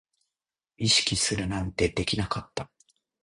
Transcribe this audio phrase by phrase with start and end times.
[0.77, 2.71] 意識するなんてできなかった